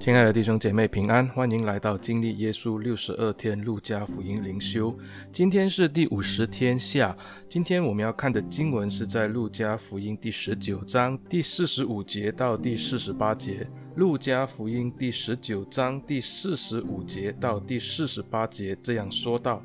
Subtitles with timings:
[0.00, 4.96] 亲爱的弟兄姐妹平安，欢迎来到经历耶稣六十二天路加福音灵修。
[5.30, 7.14] 今天是第五十天下，
[7.50, 13.68] 今天我们要看的经文是在路加福音第十九章第四十五节到第四十八节。
[13.96, 19.62] 路加福音第十九章第四十五节到第四十八节这样说道：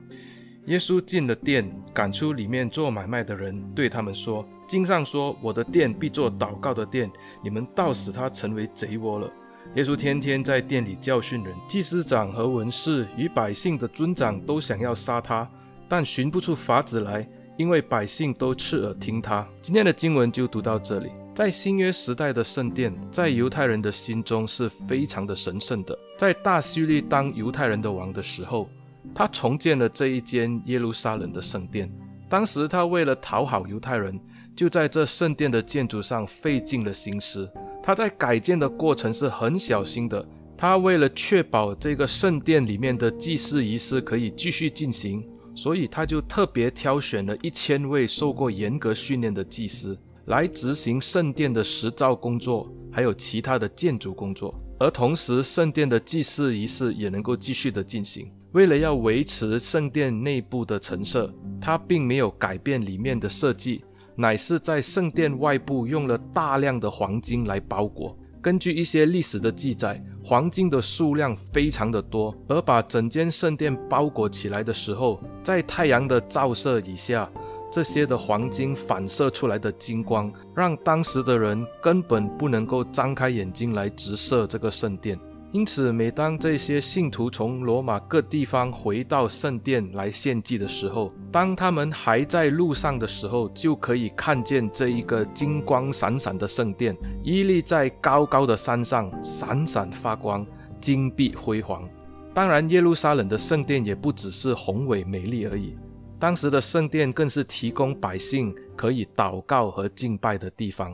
[0.65, 7.09] 耶稣进了店，赶出里面做买卖的人，对他们说：“经上说，我的殿必做祷告的殿，
[7.41, 9.31] 你们倒使它成为贼窝了。”
[9.73, 15.45] 耶稣天天在店里教训人，祭司长和文士与百姓的尊长都想要杀他，
[15.89, 19.45] 但寻不出法子来，因为百姓都侧耳听他。
[19.61, 21.09] 今天的经文就读到这里。
[21.33, 25.97] 在新约时代的圣殿，在犹太人的心中是非常的神圣的。
[26.17, 28.69] 在大希律当犹太人的王的时候，
[29.13, 31.91] 他重建了这一间耶路撒冷的圣殿。
[32.29, 34.17] 当时他为了讨好犹太人，
[34.55, 37.51] 就在这圣殿的建筑上费尽了心思。
[37.83, 40.25] 他在改建的过程是很小心的。
[40.57, 45.21] 他为了确保这个圣殿里面的祭祀仪式可以继续进行，
[45.53, 54.55] 所以他就特别挑选了一千位受过严格训练的祭司来执行圣殿的石造工作，还有其他的建筑工作。
[54.79, 58.31] 而同时，圣殿的祭祀仪式也能够继续的进行。
[58.53, 61.29] 为了要维持圣殿内部的陈设，
[61.59, 63.83] 他并没有改变里面的设计。
[64.15, 68.17] 乃是在圣殿外部用了大量的黄金来包裹。
[68.41, 77.27] 根据一些历史的记载，黄金的数量非常的多，而把整间圣殿包裹起来的时候，在太阳的照射以下，
[77.71, 85.19] 这些的黄金反射出来的金光，让当时的人根本不能够张开眼睛来直射这个圣殿。
[85.55, 100.45] 因此，每当这些信徒从罗马各地方回到圣殿来献祭的时候，当他们还在路上的时候，就可以看见这一个金光闪闪的圣殿，屹立在高高的山上，闪闪发光，
[100.81, 101.89] 金碧辉煌。
[102.33, 105.73] 当然，耶路撒冷的圣殿也不只是宏伟美丽而已，
[106.19, 110.93] 当时的圣殿更是提供百姓可以祷告和敬拜的地方。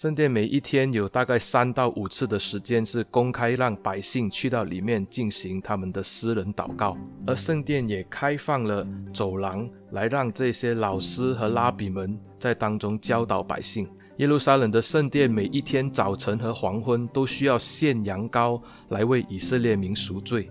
[0.00, 13.90] 圣殿每一天有大概三到五次的时间是公开让百姓去到里面进行他们的私人祷告，而圣殿也开放了走廊来让这些老师和拉比们在当中教导百姓。
[14.18, 20.48] 耶路撒冷的圣殿每一天早晨和黄昏都需要献羊羔来为以色列民赎罪。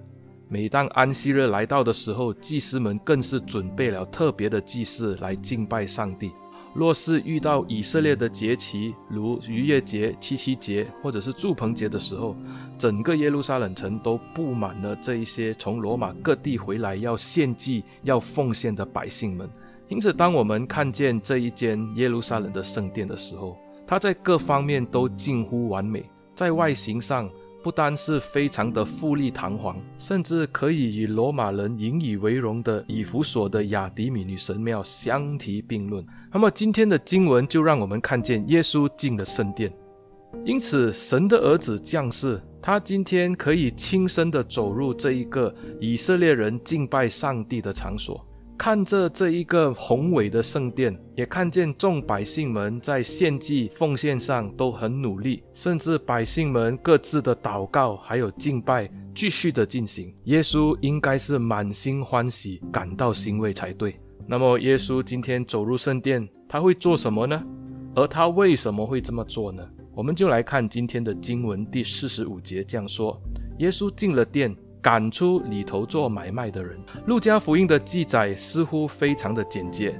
[0.49, 6.33] 每当安息日来到的时候，祭司们更是准备了特别的祭祀来敬拜上帝。
[6.73, 12.35] 若是遇到以色列的节期，如逾越节、七七节或者是住棚节的时候，
[12.77, 19.49] 整个耶路撒冷城都布满了这一些从罗马各地回来要献祭、要奉献的百姓们。
[19.87, 23.57] 因此，当我们看见这一间耶路撒冷的圣殿的时候，
[23.87, 26.03] 它在各方面都近乎完美，
[26.33, 27.29] 在外形上。
[27.63, 36.05] 不单是非常的富丽堂皇，甚至可以与罗马人引以为荣的以弗所的雅迪米女神庙相提并论。
[36.33, 39.71] 那么今天的经文就让我们看见耶稣进了圣殿，
[40.45, 48.23] 因此神的儿子降世，他今天可以亲身的走入这一个以色列人敬拜上帝的场所。
[48.57, 60.13] 看着这一个宏伟的圣殿，也看见众百姓们在献祭奉献上都很努力，甚至百姓们各自的祷告还有敬拜继续的进行。
[60.23, 63.95] 耶稣应该是满心欢喜，感到欣慰才对。
[64.27, 67.41] 那么，耶稣今天走入圣殿，他会做什么呢？
[67.95, 69.67] 而他为什么会这么做呢？
[69.95, 73.19] 我们就来看今天的经文第四十五节这样说：
[73.59, 74.55] 耶稣进了殿。
[74.79, 76.79] 赶出里头做买卖的人。
[77.07, 79.99] 路加福音的记载似乎非常的简洁，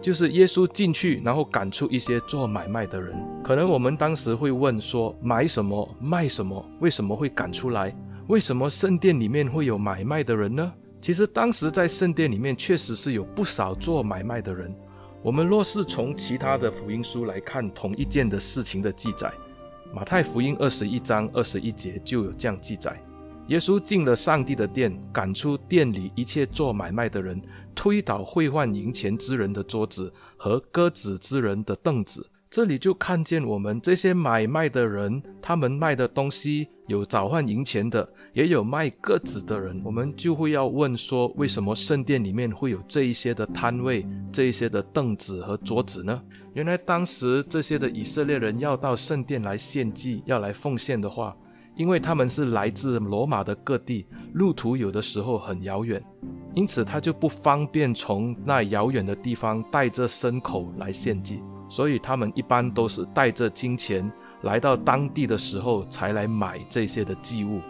[0.00, 3.16] 就是耶稣进去，然后赶出一些做买卖的人。
[3.42, 5.96] 可能我们当时会问说：买什么？
[5.98, 6.64] 卖什么？
[6.80, 7.92] 为什么会赶出来？
[8.28, 10.72] 为什么圣殿里面会有买卖的人呢？
[11.04, 14.74] 其实当时在圣殿里面确实是有不少做买卖的人。
[15.22, 19.30] 我们若是从其他的福音书来看同一件的事情的记载，
[19.92, 22.98] 马太福音二十一章二十一节就有这样记载。
[23.48, 27.38] 耶稣进了上帝的殿，赶出殿里一切做买卖的人，
[27.74, 32.26] 推倒兑换银钱之人的桌子和割子之人的凳子。
[32.54, 39.82] 这里就看见我们这些买卖的人，他们卖的东西有找换银钱的，也有卖鸽子的人。
[39.84, 46.22] 我们就会要问说，为什么圣殿里面会有这一些的摊位、这一些的凳子和桌子呢？
[46.52, 51.36] 原来当时这些的以色列人要到圣殿来献祭、要来奉献的话。
[51.74, 56.00] 因为他们是来自罗马的各地，路途有的时候很遥远，
[56.54, 61.42] 因此他就不方便从那遥远的地方带着牲口来献祭，
[61.74, 64.08] 所以他们一般都是带着金钱
[64.42, 67.60] 来到当地的时候才来买这些的祭物。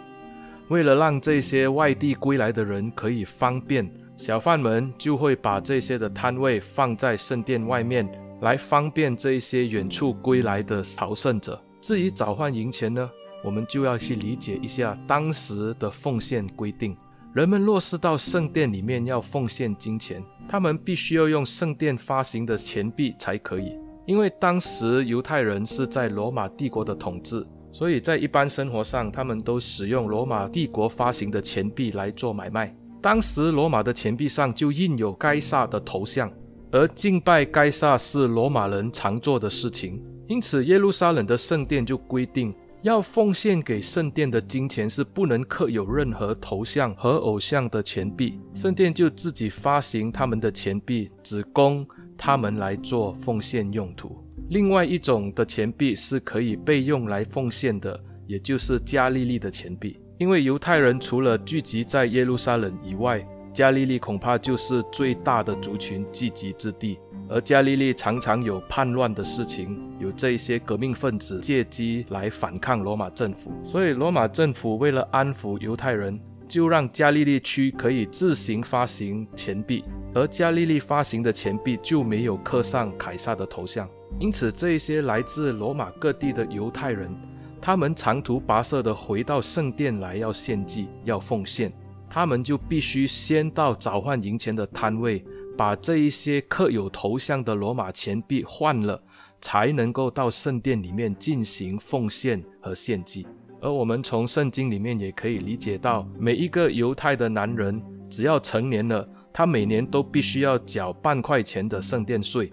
[0.68, 8.06] 为了让这些外地归来的人可以方便，小贩们就会把这些的摊位放在圣殿外面，
[8.42, 11.58] 来方便这些远处归来的朝圣者。
[11.80, 13.10] 至于早换银钱呢，
[13.42, 16.94] 我们就要去理解一下当时的奉献规定。
[17.32, 23.70] 人们若是到圣殿里面要奉献金钱，他们必须要用圣殿发行的钱币才可以。
[24.06, 32.74] 因为当时犹太人是在罗马帝国的统治，所以在一般生活上，他们都使用罗马帝国发行的钱币来做买卖。
[33.00, 36.32] 当时罗马的钱币上就印有该萨的头像，
[36.70, 42.54] 而敬拜该萨是罗马人常做的事情，因此耶路撒冷的圣殿就规定。
[42.82, 54.22] 要奉献给圣殿的金钱是不能刻有任何头像和偶像的钱币，圣殿就自己发行他们的钱币，只供他们来做奉献用途。
[54.50, 59.98] 另外一种的钱币是可以被用来奉献的，也就是加利利的钱币。
[60.18, 66.98] 因为犹太人除了聚集在耶路撒冷以外，加利利恐怕就是最大的族群聚集之地。
[67.26, 76.20] 而加利利常常有叛乱的事情，有这些革命分子借机来反抗罗马政府，所以罗马政府为了安抚犹太人，
[76.54, 79.82] 就让加利利区可以自行发行钱币，
[80.14, 83.90] 而加利利发行的钱币就没有刻上凯撒的头像。
[84.20, 87.12] 因此，这些来自罗马各地的犹太人，
[87.60, 91.72] 他们长途跋涉地回到圣殿来要献祭、要奉献，
[92.08, 95.24] 他们就必须先到早换银钱的摊位。
[95.58, 99.02] 把这一些刻有头像的罗马钱币换了，
[99.40, 103.26] 才能够到圣殿里面进行奉献和献祭。
[103.64, 112.52] 而我们从圣经里面也可以理解到，每一个犹太的男人只要成年了，他每年都必须要缴半块钱的圣殿税。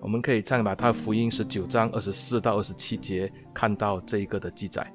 [0.00, 4.86] 我们可以在马太福音十九章二十四到二十七节看到这一个的记载。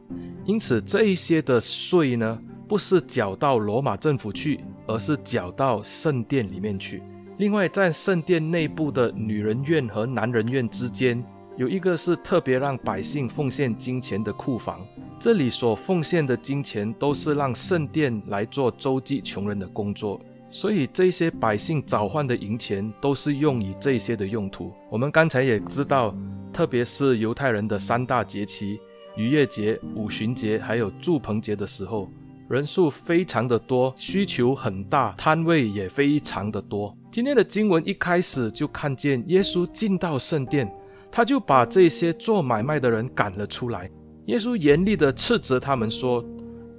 [0.45, 7.01] 因此，这一些的税呢，不是缴到罗马政府去，而是缴到圣殿里面去。
[7.39, 11.25] 另外，在圣殿内部的女人院和男人院之间，
[11.57, 14.85] 有一个是特别让百姓奉献金钱的库房。
[15.19, 20.19] 这里所奉献的金钱都是让圣殿来做周济穷人的工作，
[20.50, 24.71] 所以这些百姓早换的银钱都是用于这些的用途。
[24.89, 26.15] 我们刚才也知道，
[26.53, 28.79] 特别是犹太人的三大节期——
[29.17, 32.09] 逾越节、五旬节，还有住棚节的时候。
[32.47, 36.95] 人数非常的多，需求很大，摊位也非常的多。
[37.11, 40.71] 今天的经文一开始就看见耶稣进到圣殿，
[41.11, 43.89] 他就把这些做买卖的人赶了出来。
[44.25, 46.25] 耶稣严厉地斥责他们说：“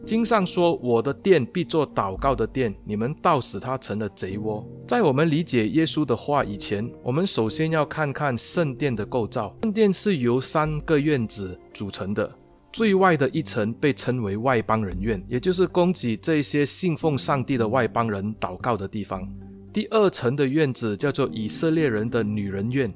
[0.04, 9.56] 经上说，我的殿必作祷告的殿，你们倒使它成了贼窝。”在我们理解耶稣的话以前，我们首先要看看圣殿的构造。
[9.62, 12.28] 圣殿是由三个院子组成的。
[12.72, 19.26] 最外的一层被称为外邦人院，也就是供给这些信奉上帝的外邦人祷告的地方。
[19.72, 22.92] 第二层的院子叫做以色列人的女人院，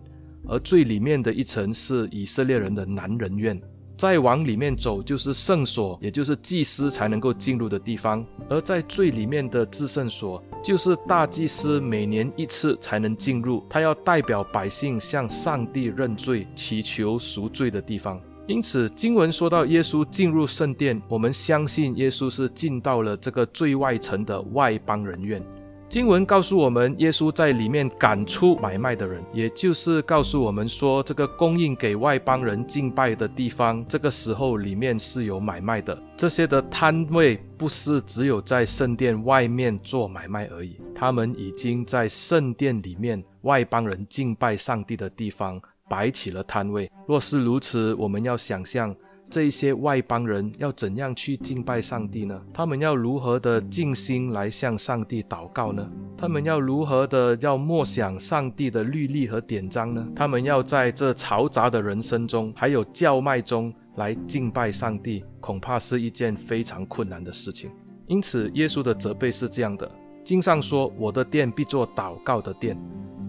[0.49, 3.61] 而最里面的一层是以色列人的男人院。
[4.01, 8.25] 再往里面走就是圣所，也就是祭司才能够进入的地方。
[8.49, 18.19] 而在最里面的至圣所，就是大祭司每年一次才能进入，他要代表百姓向上帝认罪、祈求赎罪的地方。
[18.47, 25.45] 因此，经文说到耶稣进入圣殿，我们相信耶稣是进到了这个最外层的外邦人院。
[25.91, 36.01] 经文告诉我们，耶稣在里面赶出买卖的人，也就是告诉我们说，这个供应给外邦人敬拜的地方，这个时候里面是有买卖的。
[36.17, 45.61] 这些的摊位不是只有在圣殿外面做买卖而已，他们已经在圣殿里面外邦人敬拜上帝的地方。
[45.91, 46.89] 摆起了摊位。
[47.09, 48.95] 若是如此，我们要想象
[49.31, 52.43] 这些外邦人要怎样去敬拜上帝呢？
[52.53, 55.87] 他们要如何的静心来向上帝祷告呢？
[56.19, 60.05] 他们要如何的要默想上帝的律例和典章呢？
[60.17, 67.71] 他们要在这嘈杂的人声中，还有叫卖中来敬拜上帝，恐怕是一件非常困难的事情。
[68.09, 69.89] 因此，耶稣的责备是这样的：
[70.25, 72.77] 经上说，我的殿必作祷告的殿。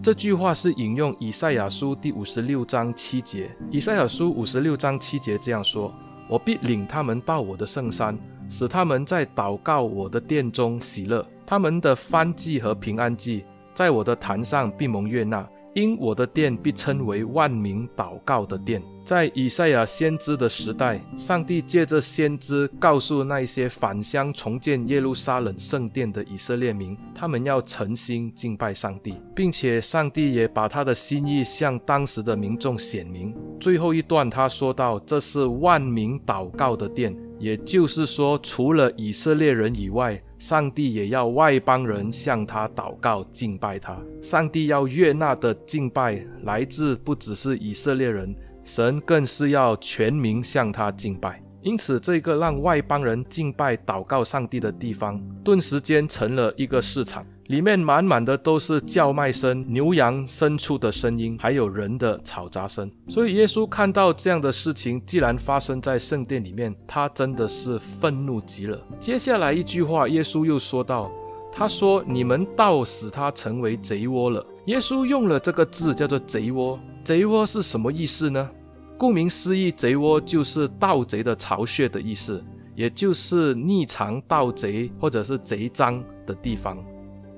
[0.03, 3.55] 这句话是引用以赛亚书第五十六章七节。
[3.69, 5.93] 以赛亚书五十六章七节这样说
[6.27, 8.17] ：“我必领他们到我的圣山，
[8.49, 11.23] 使他们在祷告我的殿中喜乐。
[11.45, 18.81] 他们的燔祭和平安祭，在我的坛上必蒙悦纳，因我的殿必称为万民祷告的殿。
[19.03, 33.35] 在以赛亚先知的时代，上帝借着先知告诉那些返乡重建耶路撒冷圣殿的以色列民，他们要诚心敬拜上帝，并且上帝也把他的心意向当时的民众显明。
[33.59, 43.99] 最后一段他说到：“这是万民祷告的殿。”也就是说，除了以色列人以外，上帝也要外邦人向他祷告敬拜他。
[44.21, 51.41] 上帝要悦纳的敬拜来自不只是以色列人，神更是要全民向他敬拜。
[51.61, 57.23] 因此，这个让外邦人敬拜祷告上帝的地方，顿时间成了一个市场。
[57.47, 62.89] 里面满满的都是叫卖声、牛羊牲畜的声音，还有人的吵杂声。
[63.09, 68.81] 所以耶稣看到这样的事情，既然发生在圣殿里面，他真的是愤怒极了。
[68.99, 71.11] 接下来一句话，耶稣又说道
[71.51, 76.79] ：“他说，你们倒使他成为贼窝了。”耶稣用了这个字，叫做贼窝。
[77.03, 78.49] 贼窝是什么意思呢？
[78.97, 82.43] 顾名思义，贼窝就是盗贼的巢穴的意思，
[82.75, 86.77] 也就是匿藏盗贼或者是贼赃的地方。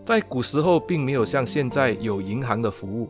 [0.05, 3.07] 在古时候，并没有像现在有银行的服务。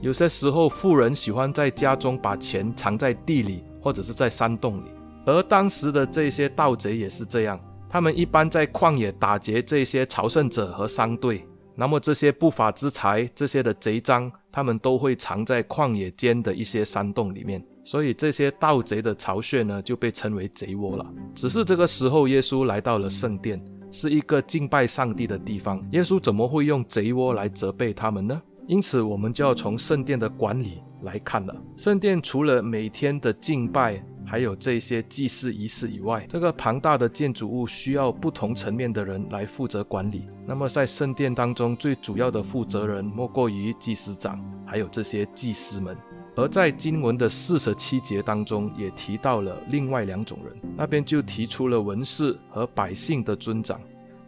[0.00, 4.84] 有些时候，富人喜欢在家中把钱藏在地里，或者是在山洞里。
[5.26, 11.44] 而当时的这些盗贼也是这样，他们一般在旷野打劫这些朝圣者和商队。
[11.74, 17.64] 那么这些不法之财，这些的贼赃，他们都会藏在旷野间的一些山洞里面。
[17.84, 21.06] 所以这些盗贼的巢穴呢，就被称为贼窝了。
[21.34, 23.62] 只是这个时候，耶稣来到了圣殿。
[23.90, 28.38] 是一个敬拜上帝的地方，耶稣怎么会用贼窝来责备他们呢？
[28.66, 31.56] 因此，我们就要从圣殿的管理来看了。
[31.78, 40.28] 圣殿除了每天的敬拜，还有这些祭祀仪式以外，这个庞大的建筑物需要不同层面的人来负责管理。
[40.46, 45.96] 那么，在圣殿当中，最主要的负责人莫过于祭司长，还有这些祭司们。
[46.36, 53.80] 而在经文的四十七节当中，也提到了另外两种人，那边就提出了文士和百姓的尊长，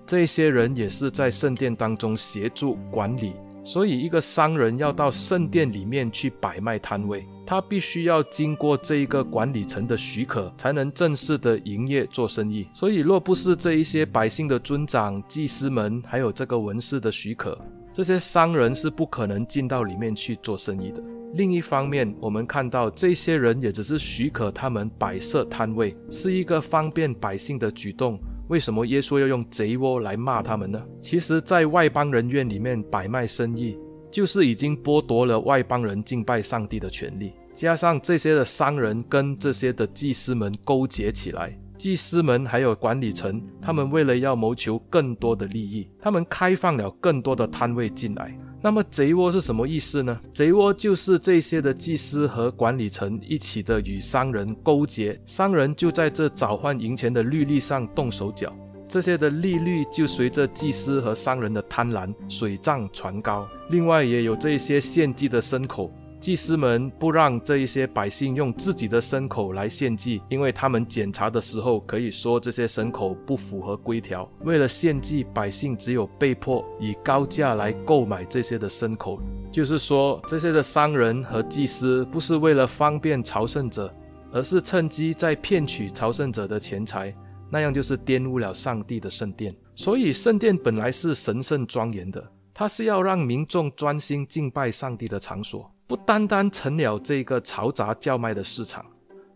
[0.07, 3.35] 这些人也是在圣殿当中协助管理。
[3.63, 12.69] 所以，一个商人要到圣殿里面去摆卖摊位，他必须要经过这一个管理层的许可，才能正式的营业做生意。
[12.73, 17.59] 所以，若不是这一些百姓的尊长、祭司们，还有这个文士的许可，
[17.93, 21.03] 这些商人是不可能进到里面去做生意的。
[21.35, 28.17] 另一方面，我们看到这些人也只是许可他们摆设摊位，是一个方便百姓的举动。
[28.47, 30.81] 为什么耶稣要用贼窝来骂他们呢？
[31.01, 33.77] 其实，在外邦人院里面摆卖生意，
[34.09, 37.33] 就是已经剥夺了外邦人敬拜上帝的权利。
[37.61, 41.53] 加上这些的商人跟这些的祭司们勾结起来。
[41.77, 48.35] 祭司们还有管理层，他们为了要谋求更多的利益，他们开放了更多的摊位进来。
[48.63, 50.19] 那么贼窝是什么意思呢？
[50.33, 58.51] 贼窝就是这些的祭司和管理层一起的与商人勾结，商人就在这找换银钱的利率上动手脚，
[58.89, 63.47] 这些的利率就随着祭司和商人的贪婪水涨船高。
[63.69, 65.93] 另外也有这些献祭的牲口。
[66.21, 74.31] 祭司们不让这一些百姓用自己的牲口来献祭，因为他们检查的时候可以说这些牲口不符合规条。
[74.43, 79.19] 为了献祭，百姓只有被迫以高价来购买这些的牲口。
[79.51, 83.91] 就是说，这些的商人和祭司不是为了方便朝圣者，
[84.31, 87.17] 而是趁机在骗取朝圣者的钱财，
[87.49, 89.55] 那样就是玷污了上帝的圣殿。
[89.75, 92.23] 所以，圣殿本来是神圣庄严的，
[92.53, 95.73] 它是要让民众专心敬拜上帝的场所。
[95.91, 98.87] 不单单成了这个嘈杂叫卖的市场，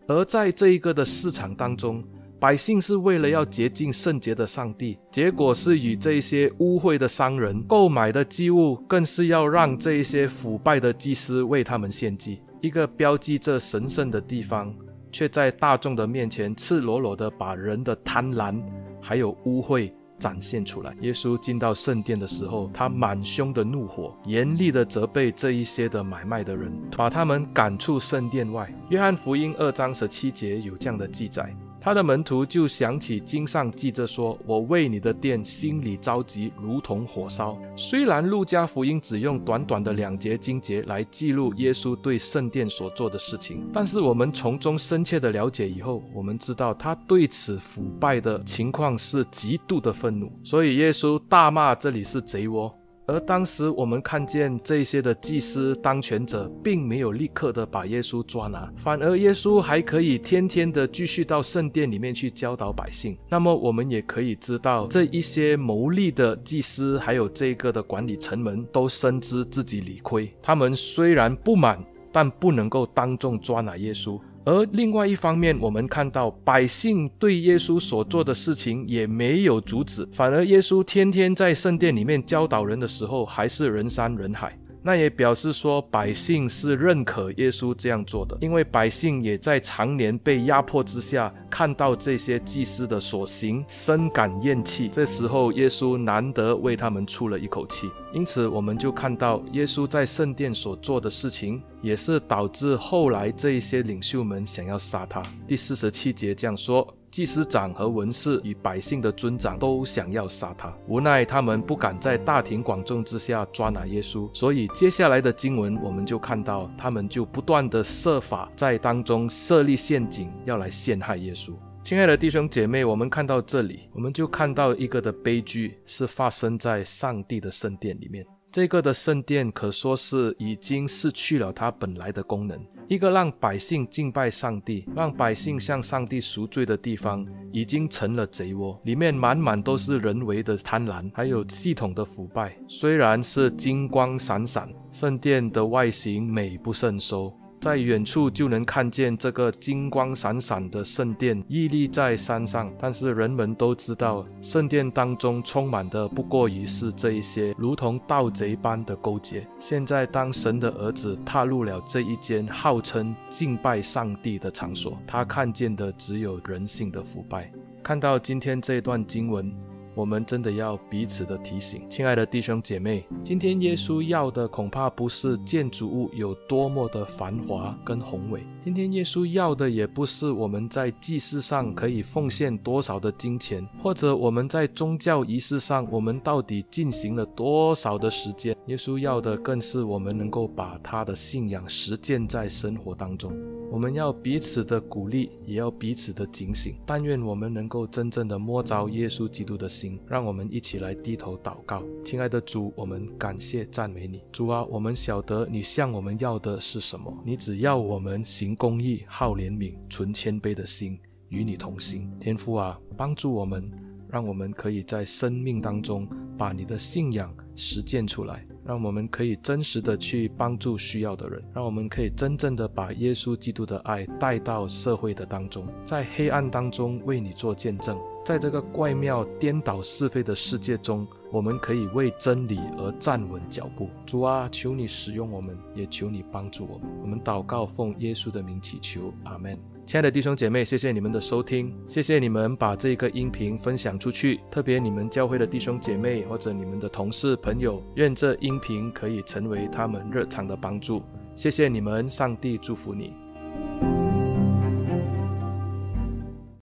[0.07, 2.01] 而在这一个的市场当中，
[2.39, 12.39] 百姓是为了要接近圣洁的上帝，结果是与这些污秽的商人购买的祭物，更是要让这一些腐败的祭司为他们献祭。
[12.61, 14.73] 一个标记着神圣的地方，
[15.11, 18.63] 却在大众的面前赤裸裸的把人的贪婪
[19.01, 19.91] 还有污秽。
[20.17, 20.95] 展现出来。
[21.01, 28.73] 耶稣进到圣殿的时候，他满胸的怒火，严厉的责备这一些的买卖的人，把他们赶出圣殿外。
[28.89, 31.55] 约翰福音二章十七节有这样的记载。
[31.85, 50.31] 他的门徒就想起经上记着说：“我为你的殿心里着急，如同火烧。”虽然路加福音只用短短的两节经节来记录耶稣对圣殿所做的事情，但是我们从中深切的了解以后，我们知道他对此腐败的情况是极度的愤怒。
[50.43, 52.71] 所以耶稣大骂这里是贼窝。
[53.07, 63.17] 而当时我们看见这些的祭司当权者，并没有立刻的把耶稣抓拿，反而耶稣还可以天天的继续到圣殿里面去教导百姓。
[63.29, 70.33] 那么我们也可以知道，这一些牟利的祭司，还有这个的管理层们，都深知自己理亏。
[70.41, 74.19] 他们虽然不满，但不能够当众抓拿耶稣。
[74.45, 84.55] 而另外一方面，我们看到百姓对耶稣所做的事情也没有阻止，反而耶稣天天在圣殿里面教导人的时候，还是人山人海。
[84.87, 94.87] 那也表示说，百姓是认可耶稣这样做的，因为百姓也在常年被压迫之下，看到这些祭司的所行，深感厌弃。
[94.89, 97.89] 这时候，耶稣难得为他们出了一口气。
[98.13, 105.23] 因此，我们就看到耶稣在圣殿所做的事情，也是导致后来这一些领袖们想要杀他。
[105.47, 106.87] 第四十七节这样说。
[107.15, 121.53] 祭司长和文士与百姓的尊长都想要杀他，无奈他们不敢在大庭广众之下抓拿耶稣，所以接下来的经文我们就看到，他们就不断地设法在当中设立陷阱，要来陷害耶稣。
[121.83, 128.25] 亲爱的弟兄姐妹，我们看到这里，我们就看到一个的悲剧是发生在上帝的圣殿里面。
[128.55, 132.57] 这个的圣殿可说是已经失去了它本来的功能，
[132.87, 142.57] 一个让百姓敬拜上帝、让百姓向上帝赎罪的地方，已经成了贼窝，里面满满都是人为的贪婪，还有系统的腐败。
[142.65, 147.35] 虽然是金光闪闪，圣殿的外形美不胜收。
[147.65, 159.47] 在远处就能看见这个金光闪闪的圣殿屹立在山上，但是人们都知道，圣殿当中充满的不过于是这一些如同盗贼般的勾结。
[159.57, 167.51] 现在，当神的儿子踏入了这一间号称敬拜上帝的场所，他看见的只有人性的腐败。
[167.81, 169.51] 看到今天这段经文。
[169.95, 188.55] 我们真的要彼此的提醒，亲爱的弟兄姐妹，今天耶稣要的恐怕不是建筑物有多么的繁华跟宏伟，今天耶稣要的也不是我们在祭祀上可以奉献多少的金钱，或者我们在宗教仪式上我们到底进行了多少的时间。
[188.65, 193.31] 耶稣要的更是我们能够把他的信仰实践在生活当中。
[193.71, 196.75] 我们要彼此的鼓励，也要彼此的警醒。
[196.85, 199.99] 但愿我们能够真正的摸着耶稣基督的心。
[200.07, 210.97] 让我们一起来低头祷告，亲爱的主，我们感谢赞美你，主啊，我们晓得你向我们要的是什么，你只要我们行公义、好怜悯、存谦卑的心，
[211.29, 212.09] 与你同行。
[212.19, 213.69] 天父啊，帮助我们，
[214.09, 227.97] 让我们可以在生命当中把你的信仰实践出来，让我们可以真实的去帮助需要的人，让我们可以真正的把耶稣基督的爱带到社会的当中，在黑暗当中为你做见证。
[228.25, 233.87] 在这个怪妙颠倒是非的世界中，我们可以为真理而站稳脚步。
[234.03, 236.87] 主啊，求你使用我们，也求你帮助我们。
[237.03, 239.74] 我们祷告，奉耶稣的名祈求，阿门。
[239.85, 251.03] 亲爱的弟兄姐妹，谢谢你们的收听，谢谢你们把这个音频分享出去，特别你们教会的弟兄姐妹或者你们的同事朋友，愿这音频可以成为他们日常的帮助。
[251.35, 253.13] 谢谢你们，上帝祝福你。